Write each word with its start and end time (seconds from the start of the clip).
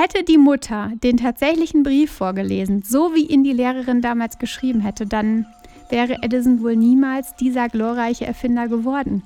Hätte 0.00 0.22
die 0.22 0.38
Mutter 0.38 0.92
den 1.02 1.16
tatsächlichen 1.16 1.82
Brief 1.82 2.12
vorgelesen, 2.12 2.84
so 2.84 3.16
wie 3.16 3.26
ihn 3.26 3.42
die 3.42 3.52
Lehrerin 3.52 4.00
damals 4.00 4.38
geschrieben 4.38 4.78
hätte, 4.78 5.06
dann 5.06 5.44
wäre 5.88 6.22
Edison 6.22 6.62
wohl 6.62 6.76
niemals 6.76 7.34
dieser 7.34 7.68
glorreiche 7.68 8.24
Erfinder 8.24 8.68
geworden. 8.68 9.24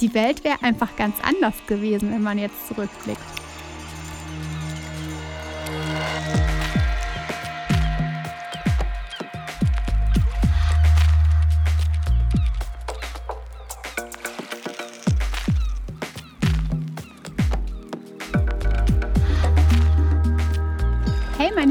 Die 0.00 0.14
Welt 0.14 0.42
wäre 0.42 0.62
einfach 0.62 0.96
ganz 0.96 1.16
anders 1.22 1.52
gewesen, 1.66 2.10
wenn 2.12 2.22
man 2.22 2.38
jetzt 2.38 2.66
zurückblickt. 2.66 3.41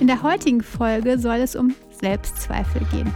In 0.00 0.06
der 0.06 0.22
heutigen 0.22 0.62
Folge 0.62 1.18
soll 1.18 1.36
es 1.36 1.54
um 1.54 1.74
Selbstzweifel 2.00 2.80
gehen, 2.90 3.12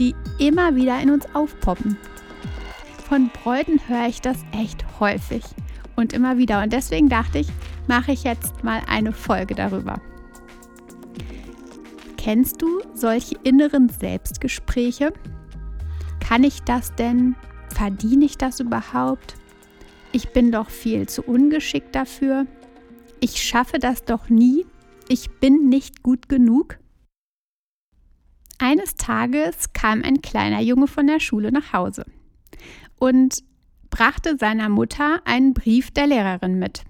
die 0.00 0.16
immer 0.40 0.74
wieder 0.74 1.00
in 1.00 1.10
uns 1.10 1.32
aufpoppen. 1.32 1.96
Von 3.08 3.30
Bräuten 3.30 3.80
höre 3.86 4.08
ich 4.08 4.20
das 4.20 4.38
echt 4.50 4.84
häufig 4.98 5.44
und 5.94 6.12
immer 6.12 6.38
wieder 6.38 6.60
und 6.60 6.72
deswegen 6.72 7.08
dachte 7.08 7.38
ich, 7.38 7.46
mache 7.86 8.10
ich 8.10 8.24
jetzt 8.24 8.64
mal 8.64 8.82
eine 8.88 9.12
Folge 9.12 9.54
darüber. 9.54 10.00
Kennst 12.16 12.60
du 12.60 12.82
solche 12.94 13.36
inneren 13.44 13.88
Selbstgespräche? 13.90 15.12
Kann 16.18 16.42
ich 16.42 16.62
das 16.64 16.96
denn? 16.96 17.36
Verdiene 17.68 18.24
ich 18.24 18.36
das 18.36 18.58
überhaupt? 18.58 19.36
Ich 20.10 20.32
bin 20.32 20.50
doch 20.50 20.68
viel 20.68 21.08
zu 21.08 21.22
ungeschickt 21.22 21.94
dafür. 21.94 22.46
Ich 23.20 23.40
schaffe 23.40 23.78
das 23.78 24.02
doch 24.02 24.28
nie 24.28 24.66
ich 25.10 25.28
bin 25.28 25.68
nicht 25.68 26.04
gut 26.04 26.28
genug? 26.28 26.78
Eines 28.58 28.94
Tages 28.94 29.72
kam 29.72 30.02
ein 30.04 30.22
kleiner 30.22 30.60
Junge 30.60 30.86
von 30.86 31.08
der 31.08 31.18
Schule 31.18 31.50
nach 31.50 31.72
Hause 31.72 32.04
und 32.96 33.42
brachte 33.90 34.36
seiner 34.38 34.68
Mutter 34.68 35.20
einen 35.24 35.52
Brief 35.52 35.90
der 35.90 36.06
Lehrerin 36.06 36.60
mit. 36.60 36.84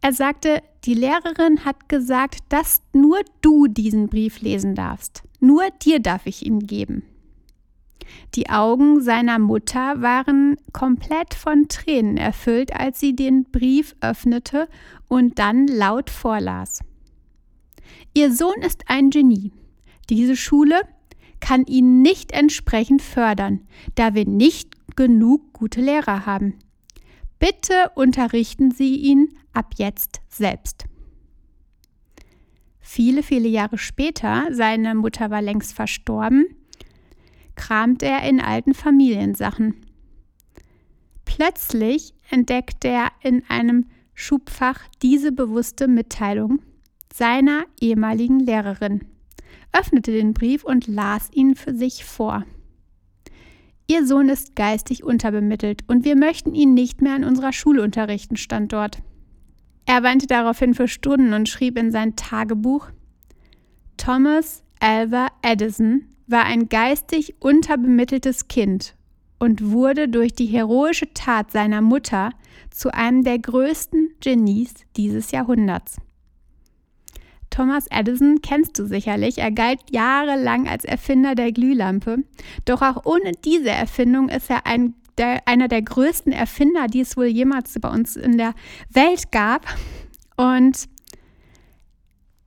Er 0.00 0.14
sagte, 0.14 0.62
die 0.84 0.94
Lehrerin 0.94 1.66
hat 1.66 1.90
gesagt, 1.90 2.38
dass 2.48 2.80
nur 2.94 3.20
du 3.42 3.66
diesen 3.66 4.08
Brief 4.08 4.40
lesen 4.40 4.74
darfst. 4.74 5.22
Nur 5.38 5.64
dir 5.82 6.00
darf 6.00 6.24
ich 6.24 6.46
ihn 6.46 6.60
geben. 6.60 7.02
Die 8.34 8.48
Augen 8.48 9.02
seiner 9.02 9.38
Mutter 9.38 10.00
waren 10.00 10.56
komplett 10.72 11.34
von 11.34 11.68
Tränen 11.68 12.16
erfüllt, 12.16 12.74
als 12.74 13.00
sie 13.00 13.14
den 13.14 13.44
Brief 13.44 13.94
öffnete 14.00 14.66
und 15.08 15.38
dann 15.38 15.66
laut 15.66 16.08
vorlas. 16.08 16.80
Ihr 18.14 18.32
Sohn 18.32 18.60
ist 18.60 18.84
ein 18.88 19.10
Genie. 19.10 19.52
Diese 20.10 20.36
Schule 20.36 20.82
kann 21.40 21.64
ihn 21.64 22.02
nicht 22.02 22.32
entsprechend 22.32 23.00
fördern, 23.00 23.66
da 23.94 24.14
wir 24.14 24.26
nicht 24.26 24.96
genug 24.96 25.52
gute 25.54 25.80
Lehrer 25.80 26.26
haben. 26.26 26.58
Bitte 27.38 27.90
unterrichten 27.94 28.70
Sie 28.70 28.96
ihn 28.96 29.30
ab 29.52 29.74
jetzt 29.76 30.20
selbst. 30.28 30.84
Viele, 32.80 33.22
viele 33.22 33.48
Jahre 33.48 33.78
später, 33.78 34.48
seine 34.50 34.94
Mutter 34.94 35.30
war 35.30 35.40
längst 35.40 35.72
verstorben, 35.72 36.44
kramt 37.54 38.02
er 38.02 38.28
in 38.28 38.40
alten 38.40 38.74
Familiensachen. 38.74 39.74
Plötzlich 41.24 42.12
entdeckt 42.28 42.84
er 42.84 43.10
in 43.22 43.42
einem 43.48 43.86
Schubfach 44.14 44.80
diese 45.00 45.32
bewusste 45.32 45.88
Mitteilung 45.88 46.60
seiner 47.12 47.64
ehemaligen 47.80 48.40
Lehrerin, 48.40 49.04
öffnete 49.72 50.12
den 50.12 50.34
Brief 50.34 50.64
und 50.64 50.86
las 50.86 51.28
ihn 51.32 51.54
für 51.54 51.74
sich 51.74 52.04
vor. 52.04 52.44
Ihr 53.86 54.06
Sohn 54.06 54.28
ist 54.28 54.56
geistig 54.56 55.04
unterbemittelt 55.04 55.82
und 55.88 56.04
wir 56.04 56.16
möchten 56.16 56.54
ihn 56.54 56.74
nicht 56.74 57.02
mehr 57.02 57.16
in 57.16 57.24
unserer 57.24 57.52
Schule 57.52 57.82
unterrichten, 57.82 58.36
stand 58.36 58.72
dort. 58.72 59.02
Er 59.84 60.02
weinte 60.02 60.26
daraufhin 60.26 60.74
für 60.74 60.88
Stunden 60.88 61.32
und 61.32 61.48
schrieb 61.48 61.78
in 61.78 61.90
sein 61.90 62.16
Tagebuch 62.16 62.88
Thomas 63.96 64.62
Alva 64.80 65.28
Edison 65.42 66.06
war 66.26 66.44
ein 66.44 66.68
geistig 66.68 67.34
unterbemitteltes 67.40 68.48
Kind 68.48 68.94
und 69.38 69.70
wurde 69.70 70.08
durch 70.08 70.34
die 70.34 70.46
heroische 70.46 71.12
Tat 71.14 71.50
seiner 71.50 71.82
Mutter 71.82 72.30
zu 72.70 72.94
einem 72.94 73.22
der 73.22 73.38
größten 73.38 74.14
Genies 74.20 74.74
dieses 74.96 75.30
Jahrhunderts. 75.32 75.98
Thomas 77.52 77.86
Edison 77.90 78.40
kennst 78.40 78.78
du 78.78 78.86
sicherlich. 78.86 79.38
Er 79.38 79.52
galt 79.52 79.80
jahrelang 79.90 80.66
als 80.66 80.84
Erfinder 80.84 81.34
der 81.34 81.52
Glühlampe. 81.52 82.24
Doch 82.64 82.80
auch 82.80 83.04
ohne 83.04 83.32
diese 83.44 83.70
Erfindung 83.70 84.30
ist 84.30 84.48
er 84.48 84.66
ein, 84.66 84.94
der, 85.18 85.46
einer 85.46 85.68
der 85.68 85.82
größten 85.82 86.32
Erfinder, 86.32 86.86
die 86.86 87.02
es 87.02 87.16
wohl 87.16 87.26
jemals 87.26 87.78
bei 87.78 87.90
uns 87.90 88.16
in 88.16 88.38
der 88.38 88.54
Welt 88.90 89.30
gab. 89.32 89.66
Und 90.36 90.88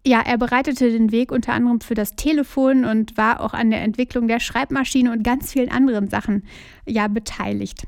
ja, 0.06 0.22
er 0.22 0.40
bereitete 0.40 0.92
den 0.92 1.12
Weg 1.12 1.32
unter 1.32 1.54
anderem 1.54 1.82
für 1.82 1.96
das 1.96 2.16
Telefon 2.16 2.84
und 2.84 3.16
war 3.16 3.42
auch 3.42 3.54
an 3.54 3.70
der 3.70 3.84
Entwicklung 3.84 4.28
der 4.28 4.40
Schreibmaschine 4.40 5.12
und 5.12 5.24
ganz 5.24 5.52
vielen 5.52 5.70
anderen 5.70 6.10
Sachen 6.10 6.44
ja 6.88 7.08
beteiligt. 7.08 7.88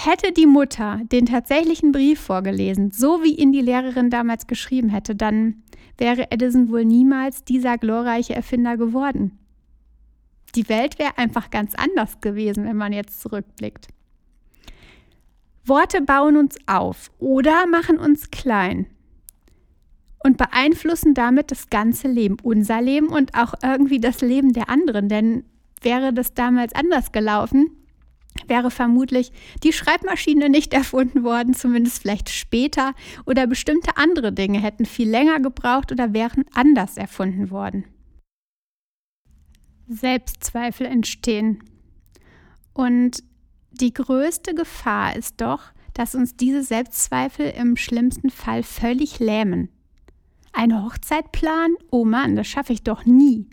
Hätte 0.00 0.30
die 0.30 0.46
Mutter 0.46 1.00
den 1.10 1.26
tatsächlichen 1.26 1.90
Brief 1.90 2.20
vorgelesen, 2.20 2.92
so 2.92 3.24
wie 3.24 3.34
ihn 3.34 3.50
die 3.50 3.60
Lehrerin 3.60 4.10
damals 4.10 4.46
geschrieben 4.46 4.90
hätte, 4.90 5.16
dann 5.16 5.64
wäre 5.96 6.30
Edison 6.30 6.70
wohl 6.70 6.84
niemals 6.84 7.42
dieser 7.42 7.78
glorreiche 7.78 8.32
Erfinder 8.32 8.76
geworden. 8.76 9.40
Die 10.54 10.68
Welt 10.68 11.00
wäre 11.00 11.18
einfach 11.18 11.50
ganz 11.50 11.74
anders 11.74 12.20
gewesen, 12.20 12.64
wenn 12.64 12.76
man 12.76 12.92
jetzt 12.92 13.20
zurückblickt. 13.20 13.88
Worte 15.64 16.00
bauen 16.00 16.36
uns 16.36 16.56
auf 16.66 17.10
oder 17.18 17.66
machen 17.66 17.98
uns 17.98 18.30
klein 18.30 18.86
und 20.22 20.36
beeinflussen 20.36 21.14
damit 21.14 21.50
das 21.50 21.70
ganze 21.70 22.06
Leben, 22.06 22.36
unser 22.44 22.80
Leben 22.80 23.08
und 23.08 23.34
auch 23.34 23.54
irgendwie 23.64 23.98
das 23.98 24.20
Leben 24.20 24.52
der 24.52 24.68
anderen. 24.68 25.08
Denn 25.08 25.44
wäre 25.82 26.12
das 26.12 26.34
damals 26.34 26.72
anders 26.72 27.10
gelaufen, 27.10 27.77
wäre 28.46 28.70
vermutlich 28.70 29.32
die 29.62 29.72
Schreibmaschine 29.72 30.48
nicht 30.48 30.72
erfunden 30.72 31.24
worden, 31.24 31.54
zumindest 31.54 32.02
vielleicht 32.02 32.30
später, 32.30 32.94
oder 33.26 33.46
bestimmte 33.46 33.96
andere 33.96 34.32
Dinge 34.32 34.60
hätten 34.60 34.86
viel 34.86 35.08
länger 35.08 35.40
gebraucht 35.40 35.92
oder 35.92 36.12
wären 36.12 36.44
anders 36.52 36.96
erfunden 36.96 37.50
worden. 37.50 37.84
Selbstzweifel 39.88 40.86
entstehen. 40.86 41.64
Und 42.74 43.22
die 43.72 43.92
größte 43.92 44.54
Gefahr 44.54 45.16
ist 45.16 45.40
doch, 45.40 45.62
dass 45.94 46.14
uns 46.14 46.36
diese 46.36 46.62
Selbstzweifel 46.62 47.46
im 47.46 47.76
schlimmsten 47.76 48.30
Fall 48.30 48.62
völlig 48.62 49.18
lähmen. 49.18 49.70
Eine 50.52 50.84
Hochzeit 50.84 51.32
planen? 51.32 51.76
Oh 51.90 52.04
Mann, 52.04 52.36
das 52.36 52.46
schaffe 52.46 52.72
ich 52.72 52.82
doch 52.82 53.04
nie. 53.04 53.48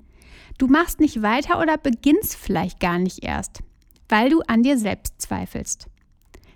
Du 0.57 0.67
machst 0.67 0.99
nicht 0.99 1.21
weiter 1.21 1.59
oder 1.59 1.77
beginnst 1.77 2.35
vielleicht 2.35 2.79
gar 2.79 2.99
nicht 2.99 3.23
erst 3.23 3.61
weil 4.09 4.29
du 4.29 4.41
an 4.47 4.63
dir 4.63 4.77
selbst 4.77 5.21
zweifelst. 5.21 5.87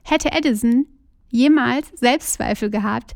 Hätte 0.03 0.31
Edison 0.31 0.87
jemals 1.29 1.87
Selbstzweifel 1.95 2.69
gehabt, 2.69 3.15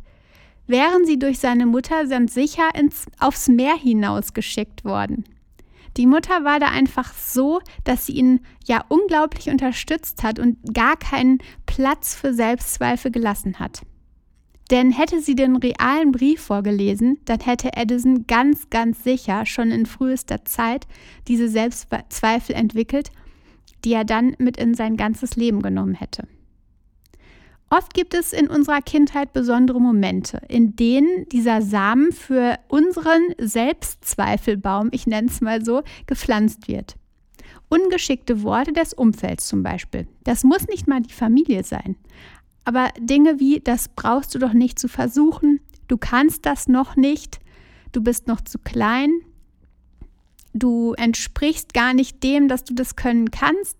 wären 0.67 1.05
sie 1.05 1.19
durch 1.19 1.39
seine 1.39 1.65
Mutter 1.65 2.07
ganz 2.07 2.33
sicher 2.33 2.69
ins, 2.75 3.05
aufs 3.19 3.47
Meer 3.47 3.75
hinausgeschickt 3.75 4.85
worden. 4.85 5.25
Die 5.97 6.07
Mutter 6.07 6.43
war 6.43 6.59
da 6.59 6.69
einfach 6.69 7.13
so, 7.13 7.61
dass 7.83 8.07
sie 8.07 8.13
ihn 8.13 8.39
ja 8.65 8.83
unglaublich 8.87 9.49
unterstützt 9.49 10.23
hat 10.23 10.39
und 10.39 10.57
gar 10.73 10.97
keinen 10.97 11.39
Platz 11.65 12.15
für 12.15 12.33
Selbstzweifel 12.33 13.11
gelassen 13.11 13.59
hat. 13.59 13.81
Denn 14.71 14.91
hätte 14.91 15.21
sie 15.21 15.35
den 15.35 15.57
realen 15.57 16.11
Brief 16.11 16.41
vorgelesen, 16.41 17.19
dann 17.25 17.41
hätte 17.41 17.73
Edison 17.75 18.25
ganz, 18.25 18.69
ganz 18.69 19.03
sicher 19.03 19.45
schon 19.45 19.69
in 19.69 19.85
frühester 19.85 20.45
Zeit 20.45 20.87
diese 21.27 21.47
Selbstzweifel 21.47 22.55
entwickelt 22.55 23.11
die 23.83 23.93
er 23.93 24.05
dann 24.05 24.35
mit 24.39 24.57
in 24.57 24.73
sein 24.73 24.97
ganzes 24.97 25.35
Leben 25.35 25.61
genommen 25.61 25.93
hätte. 25.93 26.27
Oft 27.69 27.95
gibt 27.95 28.13
es 28.13 28.33
in 28.33 28.49
unserer 28.49 28.81
Kindheit 28.81 29.33
besondere 29.33 29.81
Momente, 29.81 30.39
in 30.47 30.75
denen 30.75 31.27
dieser 31.29 31.63
Samen 31.63 32.11
für 32.11 32.59
unseren 32.67 33.33
Selbstzweifelbaum, 33.39 34.89
ich 34.91 35.07
nenne 35.07 35.27
es 35.27 35.41
mal 35.41 35.65
so, 35.65 35.81
gepflanzt 36.05 36.67
wird. 36.67 36.95
Ungeschickte 37.69 38.43
Worte 38.43 38.73
des 38.73 38.93
Umfelds 38.93 39.47
zum 39.47 39.63
Beispiel. 39.63 40.07
Das 40.23 40.43
muss 40.43 40.67
nicht 40.67 40.87
mal 40.87 41.01
die 41.01 41.13
Familie 41.13 41.63
sein. 41.63 41.95
Aber 42.63 42.89
Dinge 42.99 43.39
wie, 43.39 43.59
das 43.59 43.89
brauchst 43.89 44.35
du 44.35 44.39
doch 44.39 44.53
nicht 44.53 44.77
zu 44.77 44.87
versuchen, 44.87 45.59
du 45.87 45.97
kannst 45.97 46.45
das 46.45 46.67
noch 46.67 46.95
nicht, 46.95 47.39
du 47.91 48.03
bist 48.03 48.27
noch 48.27 48.41
zu 48.41 48.59
klein, 48.59 49.09
du 50.53 50.93
entsprichst 50.93 51.73
gar 51.73 51.93
nicht 51.93 52.23
dem, 52.23 52.47
dass 52.47 52.63
du 52.63 52.73
das 52.73 52.95
können 52.95 53.31
kannst. 53.31 53.77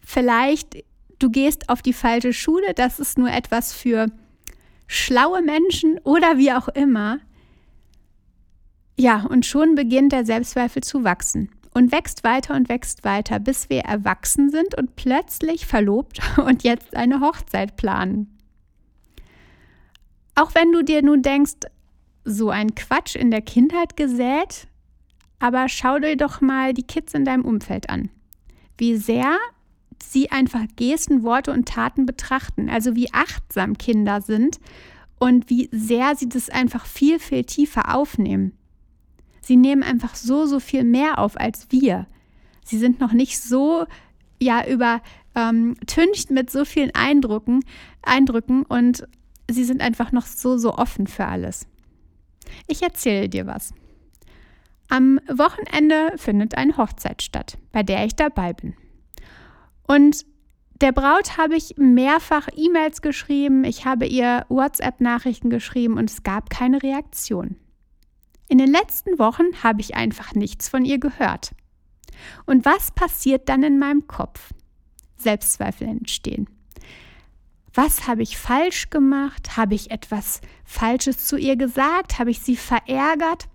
Vielleicht 0.00 0.84
du 1.18 1.30
gehst 1.30 1.68
auf 1.68 1.82
die 1.82 1.92
falsche 1.92 2.32
Schule, 2.32 2.74
das 2.74 2.98
ist 2.98 3.18
nur 3.18 3.30
etwas 3.30 3.72
für 3.72 4.06
schlaue 4.86 5.42
Menschen 5.42 5.98
oder 6.02 6.36
wie 6.38 6.52
auch 6.52 6.68
immer. 6.68 7.20
Ja, 8.96 9.24
und 9.24 9.46
schon 9.46 9.76
beginnt 9.76 10.12
der 10.12 10.26
Selbstzweifel 10.26 10.82
zu 10.82 11.04
wachsen 11.04 11.50
und 11.72 11.92
wächst 11.92 12.24
weiter 12.24 12.54
und 12.54 12.68
wächst 12.68 13.04
weiter, 13.04 13.38
bis 13.38 13.70
wir 13.70 13.82
erwachsen 13.82 14.50
sind 14.50 14.76
und 14.76 14.96
plötzlich 14.96 15.66
verlobt 15.66 16.20
und 16.38 16.64
jetzt 16.64 16.96
eine 16.96 17.20
Hochzeit 17.20 17.76
planen. 17.76 18.36
Auch 20.34 20.54
wenn 20.54 20.72
du 20.72 20.82
dir 20.82 21.02
nun 21.02 21.22
denkst, 21.22 21.54
so 22.24 22.50
ein 22.50 22.74
Quatsch 22.74 23.14
in 23.14 23.30
der 23.30 23.42
Kindheit 23.42 23.96
gesät, 23.96 24.68
aber 25.40 25.68
schau 25.68 25.98
dir 25.98 26.16
doch 26.16 26.40
mal 26.40 26.72
die 26.74 26.84
Kids 26.84 27.14
in 27.14 27.24
deinem 27.24 27.44
Umfeld 27.44 27.90
an. 27.90 28.10
Wie 28.78 28.96
sehr 28.96 29.36
sie 30.02 30.30
einfach 30.30 30.64
Gesten, 30.76 31.22
Worte 31.22 31.52
und 31.52 31.66
Taten 31.66 32.06
betrachten, 32.06 32.70
also 32.70 32.94
wie 32.94 33.12
achtsam 33.12 33.76
Kinder 33.76 34.20
sind 34.20 34.60
und 35.18 35.50
wie 35.50 35.68
sehr 35.72 36.14
sie 36.16 36.28
das 36.28 36.48
einfach 36.48 36.86
viel, 36.86 37.18
viel 37.18 37.44
tiefer 37.44 37.94
aufnehmen. 37.94 38.52
Sie 39.40 39.56
nehmen 39.56 39.82
einfach 39.82 40.14
so, 40.14 40.46
so 40.46 40.60
viel 40.60 40.84
mehr 40.84 41.18
auf 41.18 41.38
als 41.38 41.66
wir. 41.70 42.06
Sie 42.64 42.78
sind 42.78 43.00
noch 43.00 43.12
nicht 43.12 43.40
so 43.40 43.86
ja 44.40 44.66
übertüncht 44.66 46.30
ähm, 46.30 46.34
mit 46.34 46.50
so 46.50 46.64
vielen 46.64 46.94
Eindrücken, 46.94 47.64
Eindrücken 48.02 48.64
und 48.64 49.06
sie 49.50 49.64
sind 49.64 49.82
einfach 49.82 50.12
noch 50.12 50.26
so, 50.26 50.56
so 50.56 50.74
offen 50.74 51.06
für 51.06 51.26
alles. 51.26 51.66
Ich 52.66 52.82
erzähle 52.82 53.28
dir 53.28 53.46
was. 53.46 53.74
Am 54.90 55.20
Wochenende 55.28 56.12
findet 56.16 56.56
eine 56.56 56.76
Hochzeit 56.76 57.22
statt, 57.22 57.56
bei 57.70 57.84
der 57.84 58.04
ich 58.04 58.16
dabei 58.16 58.52
bin. 58.52 58.74
Und 59.86 60.26
der 60.80 60.90
Braut 60.90 61.36
habe 61.38 61.54
ich 61.54 61.76
mehrfach 61.76 62.48
E-Mails 62.56 63.00
geschrieben, 63.00 63.62
ich 63.62 63.84
habe 63.84 64.06
ihr 64.06 64.44
WhatsApp-Nachrichten 64.48 65.48
geschrieben 65.48 65.96
und 65.96 66.10
es 66.10 66.24
gab 66.24 66.50
keine 66.50 66.82
Reaktion. 66.82 67.56
In 68.48 68.58
den 68.58 68.72
letzten 68.72 69.20
Wochen 69.20 69.62
habe 69.62 69.80
ich 69.80 69.94
einfach 69.94 70.34
nichts 70.34 70.68
von 70.68 70.84
ihr 70.84 70.98
gehört. 70.98 71.52
Und 72.44 72.64
was 72.64 72.90
passiert 72.90 73.48
dann 73.48 73.62
in 73.62 73.78
meinem 73.78 74.08
Kopf? 74.08 74.50
Selbstzweifel 75.16 75.86
entstehen. 75.86 76.48
Was 77.74 78.08
habe 78.08 78.22
ich 78.22 78.36
falsch 78.36 78.90
gemacht? 78.90 79.56
Habe 79.56 79.76
ich 79.76 79.92
etwas 79.92 80.40
Falsches 80.64 81.26
zu 81.26 81.36
ihr 81.36 81.54
gesagt? 81.54 82.18
Habe 82.18 82.32
ich 82.32 82.40
sie 82.40 82.56
verärgert? 82.56 83.46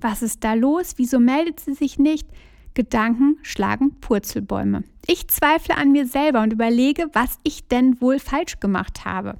Was 0.00 0.22
ist 0.22 0.44
da 0.44 0.54
los? 0.54 0.94
Wieso 0.96 1.20
meldet 1.20 1.60
sie 1.60 1.74
sich 1.74 1.98
nicht? 1.98 2.26
Gedanken 2.74 3.38
schlagen 3.42 4.00
Purzelbäume. 4.00 4.84
Ich 5.06 5.28
zweifle 5.28 5.76
an 5.76 5.92
mir 5.92 6.06
selber 6.06 6.42
und 6.42 6.52
überlege, 6.52 7.08
was 7.12 7.38
ich 7.42 7.66
denn 7.68 8.00
wohl 8.00 8.18
falsch 8.18 8.60
gemacht 8.60 9.04
habe. 9.04 9.38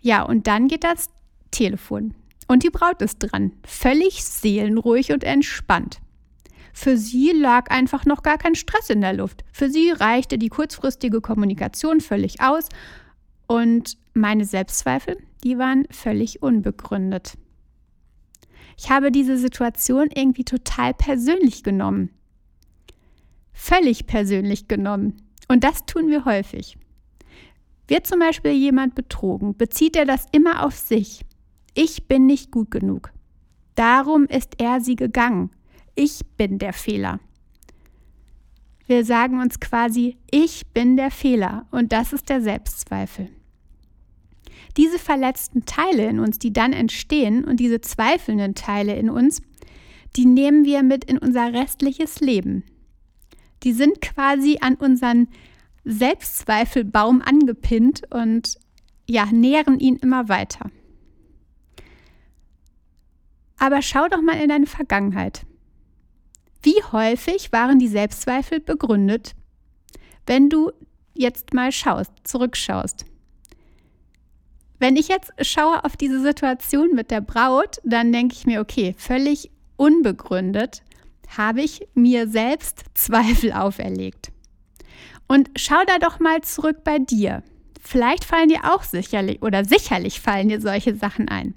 Ja, 0.00 0.22
und 0.22 0.46
dann 0.46 0.68
geht 0.68 0.84
das 0.84 1.08
Telefon. 1.50 2.14
Und 2.48 2.64
die 2.64 2.70
Braut 2.70 3.00
ist 3.02 3.18
dran, 3.18 3.52
völlig 3.64 4.24
seelenruhig 4.24 5.12
und 5.12 5.22
entspannt. 5.22 6.00
Für 6.72 6.96
sie 6.96 7.32
lag 7.32 7.70
einfach 7.70 8.04
noch 8.06 8.22
gar 8.22 8.38
kein 8.38 8.54
Stress 8.54 8.90
in 8.90 9.00
der 9.00 9.12
Luft. 9.12 9.44
Für 9.52 9.70
sie 9.70 9.90
reichte 9.90 10.38
die 10.38 10.48
kurzfristige 10.48 11.20
Kommunikation 11.20 12.00
völlig 12.00 12.40
aus 12.40 12.68
und 13.46 13.96
meine 14.14 14.44
Selbstzweifel, 14.44 15.18
die 15.44 15.58
waren 15.58 15.86
völlig 15.90 16.42
unbegründet. 16.42 17.34
Ich 18.76 18.90
habe 18.90 19.10
diese 19.10 19.36
Situation 19.36 20.08
irgendwie 20.14 20.44
total 20.44 20.94
persönlich 20.94 21.62
genommen. 21.62 22.10
Völlig 23.52 24.06
persönlich 24.06 24.68
genommen. 24.68 25.16
Und 25.48 25.64
das 25.64 25.84
tun 25.84 26.08
wir 26.08 26.24
häufig. 26.24 26.78
Wird 27.88 28.06
zum 28.06 28.20
Beispiel 28.20 28.52
jemand 28.52 28.94
betrogen, 28.94 29.56
bezieht 29.56 29.96
er 29.96 30.04
das 30.04 30.26
immer 30.32 30.64
auf 30.64 30.76
sich. 30.76 31.24
Ich 31.74 32.06
bin 32.06 32.26
nicht 32.26 32.50
gut 32.50 32.70
genug. 32.70 33.12
Darum 33.74 34.26
ist 34.26 34.60
er 34.60 34.80
sie 34.80 34.96
gegangen. 34.96 35.50
Ich 35.94 36.20
bin 36.36 36.58
der 36.58 36.72
Fehler. 36.72 37.20
Wir 38.86 39.04
sagen 39.04 39.40
uns 39.40 39.60
quasi, 39.60 40.16
ich 40.30 40.66
bin 40.68 40.96
der 40.96 41.10
Fehler 41.10 41.66
und 41.70 41.92
das 41.92 42.12
ist 42.12 42.28
der 42.28 42.40
Selbstzweifel. 42.40 43.28
Diese 44.76 44.98
verletzten 44.98 45.64
Teile 45.64 46.06
in 46.06 46.20
uns, 46.20 46.38
die 46.38 46.52
dann 46.52 46.72
entstehen 46.72 47.44
und 47.44 47.58
diese 47.58 47.80
zweifelnden 47.80 48.54
Teile 48.54 48.94
in 48.96 49.10
uns, 49.10 49.42
die 50.16 50.26
nehmen 50.26 50.64
wir 50.64 50.82
mit 50.82 51.04
in 51.04 51.18
unser 51.18 51.52
restliches 51.52 52.20
Leben. 52.20 52.64
Die 53.62 53.72
sind 53.72 54.00
quasi 54.00 54.58
an 54.60 54.74
unseren 54.74 55.28
Selbstzweifelbaum 55.84 57.22
angepinnt 57.22 58.02
und 58.12 58.58
ja, 59.08 59.26
nähren 59.26 59.80
ihn 59.80 59.96
immer 59.96 60.28
weiter. 60.28 60.70
Aber 63.58 63.82
schau 63.82 64.08
doch 64.08 64.22
mal 64.22 64.40
in 64.40 64.48
deine 64.48 64.66
Vergangenheit. 64.66 65.44
Wie 66.62 66.82
häufig 66.92 67.52
waren 67.52 67.78
die 67.78 67.88
Selbstzweifel 67.88 68.60
begründet, 68.60 69.34
wenn 70.26 70.48
du 70.48 70.70
jetzt 71.14 71.54
mal 71.54 71.72
schaust, 71.72 72.12
zurückschaust? 72.24 73.04
Wenn 74.80 74.96
ich 74.96 75.08
jetzt 75.08 75.30
schaue 75.42 75.84
auf 75.84 75.96
diese 75.98 76.22
Situation 76.22 76.94
mit 76.94 77.10
der 77.10 77.20
Braut, 77.20 77.76
dann 77.84 78.12
denke 78.12 78.34
ich 78.34 78.46
mir, 78.46 78.62
okay, 78.62 78.94
völlig 78.96 79.50
unbegründet 79.76 80.82
habe 81.36 81.60
ich 81.60 81.86
mir 81.94 82.26
selbst 82.26 82.84
Zweifel 82.94 83.52
auferlegt. 83.52 84.32
Und 85.28 85.50
schau 85.54 85.76
da 85.86 85.98
doch 85.98 86.18
mal 86.18 86.40
zurück 86.40 86.82
bei 86.82 86.98
dir. 86.98 87.42
Vielleicht 87.80 88.24
fallen 88.24 88.48
dir 88.48 88.74
auch 88.74 88.82
sicherlich 88.82 89.42
oder 89.42 89.64
sicherlich 89.66 90.20
fallen 90.20 90.48
dir 90.48 90.60
solche 90.62 90.96
Sachen 90.96 91.28
ein. 91.28 91.54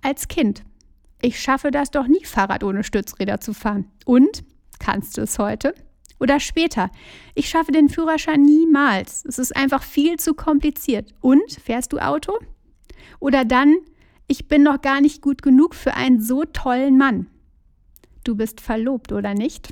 Als 0.00 0.26
Kind. 0.26 0.64
Ich 1.20 1.38
schaffe 1.38 1.70
das 1.70 1.90
doch 1.90 2.06
nie, 2.06 2.24
Fahrrad 2.24 2.64
ohne 2.64 2.82
Stützräder 2.82 3.40
zu 3.40 3.52
fahren. 3.52 3.90
Und? 4.06 4.42
Kannst 4.78 5.16
du 5.16 5.22
es 5.22 5.38
heute? 5.38 5.74
Oder 6.20 6.40
später. 6.40 6.90
Ich 7.34 7.48
schaffe 7.48 7.72
den 7.72 7.88
Führerschein 7.88 8.42
niemals. 8.42 9.24
Es 9.24 9.38
ist 9.38 9.54
einfach 9.56 9.82
viel 9.82 10.18
zu 10.18 10.34
kompliziert. 10.34 11.14
Und 11.20 11.42
fährst 11.62 11.92
du 11.92 11.98
Auto? 11.98 12.38
Oder 13.20 13.44
dann, 13.44 13.76
ich 14.26 14.48
bin 14.48 14.62
noch 14.62 14.80
gar 14.80 15.00
nicht 15.00 15.22
gut 15.22 15.42
genug 15.42 15.74
für 15.74 15.94
einen 15.94 16.20
so 16.20 16.44
tollen 16.44 16.96
Mann. 16.96 17.26
Du 18.22 18.36
bist 18.36 18.60
verlobt, 18.60 19.12
oder 19.12 19.34
nicht? 19.34 19.68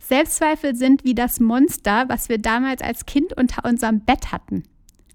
Selbstzweifel 0.00 0.74
sind 0.74 1.04
wie 1.04 1.14
das 1.14 1.40
Monster, 1.40 2.08
was 2.08 2.28
wir 2.28 2.38
damals 2.38 2.80
als 2.80 3.04
Kind 3.06 3.36
unter 3.36 3.68
unserem 3.68 4.00
Bett 4.00 4.32
hatten. 4.32 4.62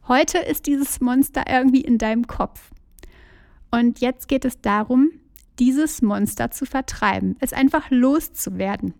Heute 0.07 0.37
ist 0.37 0.67
dieses 0.67 0.99
Monster 0.99 1.45
irgendwie 1.49 1.81
in 1.81 1.97
deinem 1.97 2.27
Kopf. 2.27 2.71
Und 3.71 4.01
jetzt 4.01 4.27
geht 4.27 4.45
es 4.45 4.61
darum, 4.61 5.09
dieses 5.59 6.01
Monster 6.01 6.51
zu 6.51 6.65
vertreiben, 6.65 7.37
es 7.39 7.53
einfach 7.53 7.89
loszuwerden. 7.89 8.93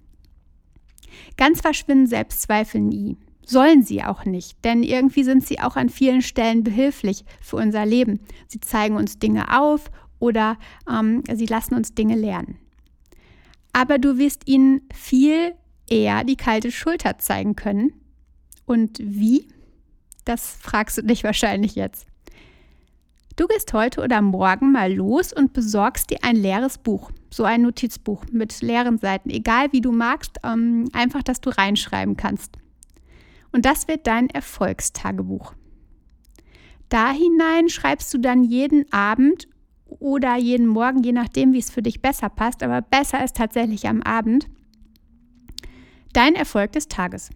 Ganz 1.38 1.62
verschwinden 1.62 2.08
Selbstzweifel 2.08 2.82
nie. 2.82 3.18
Sollen 3.46 3.84
sie 3.84 4.04
auch 4.04 4.24
nicht, 4.26 4.64
denn 4.64 4.84
irgendwie 4.84 5.24
sind 5.24 5.46
sie 5.46 5.60
auch 5.60 5.76
an 5.76 5.90
vielen 5.90 6.22
Stellen 6.22 6.64
behilflich 6.64 7.26
für 7.42 7.58
unser 7.58 7.86
Leben. 7.86 8.22
Sie 8.48 8.62
zeigen 8.62 8.96
uns 8.96 9.20
Dinge 9.20 9.60
auf 9.60 9.92
oder 10.20 10.58
ähm, 10.90 11.24
sie 11.34 11.46
lassen 11.46 11.76
uns 11.76 11.94
Dinge 11.94 12.16
lernen. 12.16 12.58
Aber 13.74 13.98
du 13.98 14.18
wirst 14.18 14.48
ihnen 14.48 14.82
viel 14.94 15.56
eher 15.90 16.24
die 16.24 16.38
kalte 16.38 16.72
Schulter 16.72 17.18
zeigen 17.18 17.56
können. 17.56 17.94
Und 18.66 19.00
wie? 19.00 19.48
Das 20.24 20.56
fragst 20.62 20.98
du 20.98 21.02
dich 21.02 21.24
wahrscheinlich 21.24 21.76
jetzt. 21.76 22.08
Du 23.36 23.48
gehst 23.48 23.74
heute 23.74 24.02
oder 24.02 24.22
morgen 24.22 24.72
mal 24.72 24.94
los 24.94 25.34
und 25.34 25.54
besorgst 25.54 26.12
dir 26.12 26.20
ein 26.22 26.36
leeres 26.36 26.78
Buch, 26.78 27.12
so 27.32 27.44
ein 27.46 27.64
Notizbuch 27.64 28.26
mit 28.32 28.62
leeren 28.62 29.00
Seiten, 29.00 29.32
egal 29.32 29.72
wie 29.72 29.82
du 29.82 29.92
magst, 29.92 30.38
ähm, 30.44 30.88
einfach, 30.94 31.24
dass 31.24 31.42
du 31.42 31.50
reinschreiben 31.50 32.16
kannst. 32.16 32.58
Und 33.52 33.66
das 33.66 33.88
wird 33.88 34.06
dein 34.06 34.30
Erfolgstagebuch. 34.30 35.54
Da 36.90 37.12
hinein 37.12 37.70
schreibst 37.70 38.14
du 38.14 38.20
dann 38.20 38.44
jeden 38.44 38.92
Abend 38.94 39.48
oder 39.88 40.36
jeden 40.38 40.68
Morgen, 40.68 41.02
je 41.02 41.12
nachdem, 41.12 41.54
wie 41.54 41.60
es 41.60 41.72
für 41.72 41.82
dich 41.82 42.04
besser 42.04 42.30
passt, 42.30 42.62
aber 42.62 42.82
besser 42.82 43.24
ist 43.24 43.36
tatsächlich 43.36 43.88
am 43.88 44.04
Abend, 44.04 44.48
dein 46.14 46.36
Erfolg 46.36 46.74
des 46.74 46.88
Tages. 46.88 47.32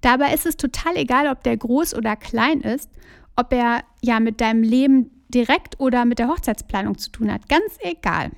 Dabei 0.00 0.32
ist 0.32 0.46
es 0.46 0.56
total 0.56 0.96
egal, 0.96 1.28
ob 1.28 1.42
der 1.42 1.58
groß 1.58 1.94
oder 1.94 2.16
klein 2.16 2.62
ist, 2.62 2.90
ob 3.36 3.52
er 3.52 3.84
ja 4.02 4.18
mit 4.20 4.40
deinem 4.40 4.62
Leben 4.62 5.10
direkt 5.28 5.78
oder 5.80 6.04
mit 6.04 6.18
der 6.18 6.28
Hochzeitsplanung 6.28 6.98
zu 6.98 7.10
tun 7.10 7.32
hat. 7.32 7.48
Ganz 7.48 7.78
egal. 7.80 8.30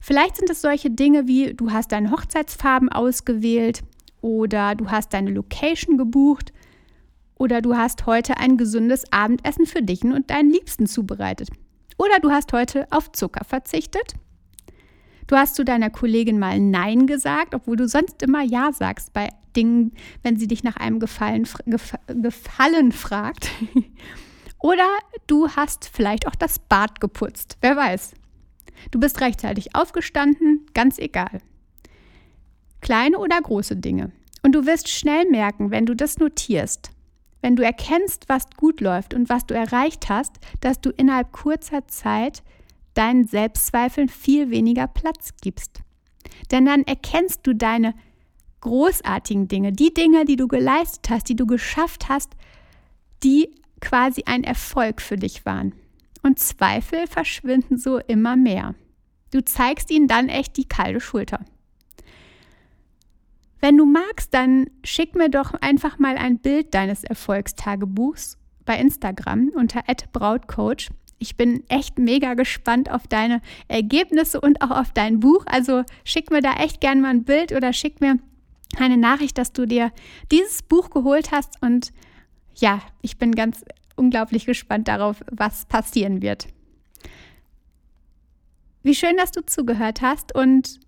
Vielleicht 0.00 0.36
sind 0.36 0.50
es 0.50 0.60
solche 0.60 0.90
Dinge 0.90 1.26
wie, 1.26 1.54
du 1.54 1.72
hast 1.72 1.92
deine 1.92 2.10
Hochzeitsfarben 2.10 2.90
ausgewählt 2.90 3.82
oder 4.20 4.74
du 4.74 4.90
hast 4.90 5.14
deine 5.14 5.30
Location 5.30 5.96
gebucht 5.96 6.52
oder 7.36 7.62
du 7.62 7.76
hast 7.76 8.06
heute 8.06 8.36
ein 8.36 8.58
gesundes 8.58 9.10
Abendessen 9.12 9.66
für 9.66 9.82
dich 9.82 10.04
und 10.04 10.30
deinen 10.30 10.50
Liebsten 10.50 10.86
zubereitet. 10.86 11.48
Oder 11.96 12.18
du 12.20 12.30
hast 12.30 12.52
heute 12.52 12.86
auf 12.90 13.12
Zucker 13.12 13.44
verzichtet. 13.44 14.14
Du 15.26 15.36
hast 15.36 15.54
zu 15.54 15.64
deiner 15.64 15.90
Kollegin 15.90 16.38
mal 16.38 16.60
Nein 16.60 17.06
gesagt, 17.06 17.54
obwohl 17.54 17.76
du 17.76 17.88
sonst 17.88 18.22
immer 18.22 18.42
Ja 18.42 18.72
sagst 18.72 19.12
bei 19.14 19.30
Dingen, 19.56 19.92
wenn 20.22 20.36
sie 20.36 20.46
dich 20.46 20.64
nach 20.64 20.76
einem 20.76 21.00
Gefallen, 21.00 21.48
Gefallen 22.06 22.92
fragt. 22.92 23.50
Oder 24.58 24.88
du 25.26 25.48
hast 25.50 25.90
vielleicht 25.92 26.26
auch 26.26 26.34
das 26.34 26.58
Bad 26.58 27.00
geputzt. 27.00 27.58
Wer 27.60 27.76
weiß. 27.76 28.14
Du 28.90 28.98
bist 28.98 29.20
rechtzeitig 29.20 29.74
aufgestanden, 29.74 30.66
ganz 30.74 30.98
egal. 30.98 31.40
Kleine 32.80 33.18
oder 33.18 33.40
große 33.40 33.76
Dinge. 33.76 34.12
Und 34.42 34.54
du 34.54 34.66
wirst 34.66 34.88
schnell 34.88 35.28
merken, 35.30 35.70
wenn 35.70 35.86
du 35.86 35.94
das 35.94 36.18
notierst, 36.18 36.90
wenn 37.40 37.56
du 37.56 37.64
erkennst, 37.64 38.28
was 38.28 38.44
gut 38.56 38.80
läuft 38.80 39.14
und 39.14 39.28
was 39.28 39.46
du 39.46 39.54
erreicht 39.54 40.08
hast, 40.08 40.32
dass 40.60 40.80
du 40.80 40.90
innerhalb 40.90 41.32
kurzer 41.32 41.86
Zeit 41.88 42.42
deinen 42.94 43.26
Selbstzweifeln 43.26 44.08
viel 44.08 44.50
weniger 44.50 44.86
Platz 44.86 45.30
gibst. 45.40 45.80
Denn 46.50 46.64
dann 46.64 46.84
erkennst 46.84 47.46
du 47.46 47.54
deine 47.54 47.94
großartigen 48.64 49.46
Dinge, 49.46 49.72
die 49.72 49.94
Dinge, 49.94 50.24
die 50.24 50.36
du 50.36 50.48
geleistet 50.48 51.10
hast, 51.10 51.28
die 51.28 51.36
du 51.36 51.46
geschafft 51.46 52.08
hast, 52.08 52.32
die 53.22 53.54
quasi 53.80 54.24
ein 54.26 54.42
Erfolg 54.42 55.00
für 55.00 55.16
dich 55.16 55.44
waren. 55.44 55.74
Und 56.22 56.38
Zweifel 56.38 57.06
verschwinden 57.06 57.76
so 57.78 57.98
immer 57.98 58.36
mehr. 58.36 58.74
Du 59.32 59.44
zeigst 59.44 59.90
ihnen 59.90 60.08
dann 60.08 60.28
echt 60.28 60.56
die 60.56 60.66
kalte 60.66 61.00
Schulter. 61.00 61.44
Wenn 63.60 63.76
du 63.76 63.84
magst, 63.84 64.32
dann 64.32 64.70
schick 64.82 65.14
mir 65.14 65.28
doch 65.28 65.54
einfach 65.54 65.98
mal 65.98 66.16
ein 66.16 66.38
Bild 66.38 66.74
deines 66.74 67.04
Erfolgstagebuchs 67.04 68.38
bei 68.64 68.78
Instagram 68.78 69.50
unter 69.54 69.82
@brautcoach. 70.12 70.90
Ich 71.18 71.36
bin 71.36 71.64
echt 71.68 71.98
mega 71.98 72.34
gespannt 72.34 72.90
auf 72.90 73.06
deine 73.06 73.42
Ergebnisse 73.68 74.40
und 74.40 74.62
auch 74.62 74.70
auf 74.70 74.92
dein 74.92 75.20
Buch. 75.20 75.44
Also 75.46 75.82
schick 76.04 76.30
mir 76.30 76.40
da 76.40 76.54
echt 76.54 76.80
gerne 76.80 77.02
mal 77.02 77.10
ein 77.10 77.24
Bild 77.24 77.52
oder 77.52 77.72
schick 77.74 78.00
mir 78.00 78.18
eine 78.78 78.96
Nachricht, 78.96 79.38
dass 79.38 79.52
du 79.52 79.66
dir 79.66 79.92
dieses 80.30 80.62
Buch 80.62 80.90
geholt 80.90 81.30
hast. 81.32 81.60
Und 81.62 81.92
ja, 82.54 82.80
ich 83.02 83.18
bin 83.18 83.32
ganz 83.32 83.64
unglaublich 83.96 84.46
gespannt 84.46 84.88
darauf, 84.88 85.22
was 85.30 85.66
passieren 85.66 86.22
wird. 86.22 86.48
Wie 88.82 88.94
schön, 88.94 89.16
dass 89.16 89.30
du 89.30 89.44
zugehört 89.44 90.02
hast 90.02 90.34
und 90.34 90.80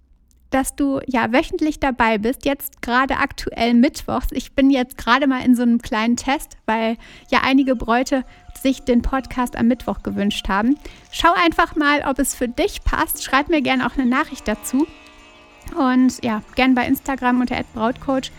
dass 0.50 0.76
du 0.76 1.00
ja 1.06 1.32
wöchentlich 1.32 1.80
dabei 1.80 2.18
bist, 2.18 2.44
jetzt 2.44 2.82
gerade 2.82 3.16
aktuell 3.16 3.74
mittwochs. 3.74 4.28
Ich 4.30 4.54
bin 4.54 4.70
jetzt 4.70 4.96
gerade 4.96 5.26
mal 5.26 5.44
in 5.44 5.56
so 5.56 5.62
einem 5.62 5.80
kleinen 5.80 6.16
Test, 6.16 6.56
weil 6.66 6.96
ja 7.30 7.40
einige 7.42 7.74
Bräute 7.74 8.24
sich 8.60 8.82
den 8.82 9.02
Podcast 9.02 9.56
am 9.56 9.68
Mittwoch 9.68 10.02
gewünscht 10.02 10.48
haben. 10.48 10.78
Schau 11.10 11.32
einfach 11.32 11.74
mal, 11.74 12.02
ob 12.06 12.18
es 12.18 12.34
für 12.34 12.48
dich 12.48 12.84
passt. 12.84 13.24
Schreib 13.24 13.48
mir 13.48 13.62
gerne 13.62 13.86
auch 13.86 13.96
eine 13.96 14.06
Nachricht 14.06 14.46
dazu. 14.46 14.86
Und 15.74 16.24
ja, 16.24 16.42
gern 16.54 16.74
bei 16.74 16.86
Instagram 16.86 17.40
unter 17.40 17.56
@brautcoach. 17.74 18.30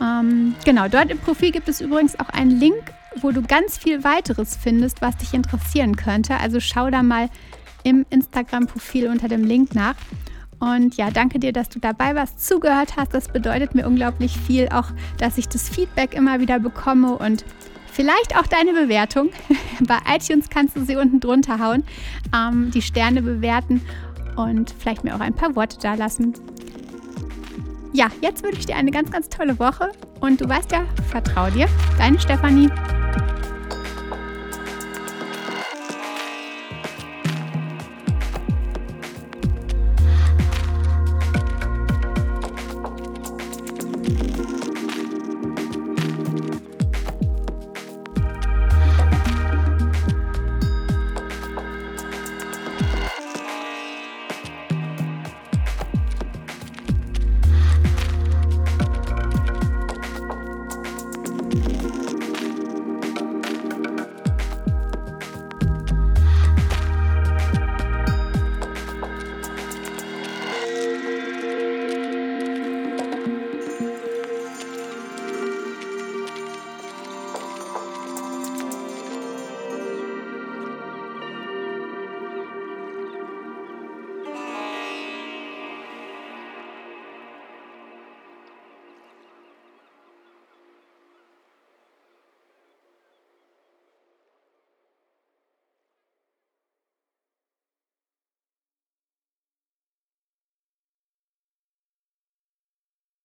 Ähm, 0.00 0.54
genau, 0.64 0.88
dort 0.88 1.10
im 1.10 1.18
Profil 1.18 1.52
gibt 1.52 1.68
es 1.68 1.80
übrigens 1.80 2.18
auch 2.18 2.28
einen 2.30 2.50
Link, 2.50 2.82
wo 3.20 3.30
du 3.30 3.42
ganz 3.42 3.78
viel 3.78 4.04
weiteres 4.04 4.56
findest, 4.56 5.00
was 5.02 5.16
dich 5.18 5.34
interessieren 5.34 5.96
könnte. 5.96 6.36
Also 6.38 6.60
schau 6.60 6.90
da 6.90 7.02
mal 7.02 7.28
im 7.84 8.06
Instagram-Profil 8.10 9.08
unter 9.08 9.28
dem 9.28 9.44
Link 9.44 9.74
nach. 9.74 9.94
Und 10.58 10.96
ja, 10.96 11.10
danke 11.10 11.40
dir, 11.40 11.52
dass 11.52 11.68
du 11.68 11.80
dabei 11.80 12.14
warst, 12.14 12.46
zugehört 12.46 12.96
hast. 12.96 13.12
Das 13.14 13.28
bedeutet 13.28 13.74
mir 13.74 13.86
unglaublich 13.86 14.38
viel, 14.38 14.68
auch 14.68 14.90
dass 15.18 15.36
ich 15.36 15.48
das 15.48 15.68
Feedback 15.68 16.14
immer 16.14 16.38
wieder 16.38 16.60
bekomme 16.60 17.18
und 17.18 17.44
vielleicht 17.90 18.38
auch 18.38 18.46
deine 18.46 18.72
Bewertung. 18.72 19.30
Bei 19.80 19.98
iTunes 20.14 20.48
kannst 20.48 20.76
du 20.76 20.84
sie 20.84 20.94
unten 20.94 21.18
drunter 21.18 21.58
hauen, 21.58 21.82
ähm, 22.34 22.70
die 22.70 22.82
Sterne 22.82 23.22
bewerten 23.22 23.82
und 24.36 24.72
vielleicht 24.78 25.02
mir 25.02 25.16
auch 25.16 25.20
ein 25.20 25.34
paar 25.34 25.56
Worte 25.56 25.78
da 25.80 25.94
lassen. 25.94 26.34
Ja, 27.94 28.06
jetzt 28.22 28.42
wünsche 28.42 28.60
ich 28.60 28.66
dir 28.66 28.76
eine 28.76 28.90
ganz, 28.90 29.10
ganz 29.10 29.28
tolle 29.28 29.58
Woche 29.58 29.92
und 30.20 30.40
du 30.40 30.48
weißt 30.48 30.72
ja, 30.72 30.84
vertrau 31.10 31.50
dir, 31.50 31.66
deine 31.98 32.18
Stefanie. 32.18 32.70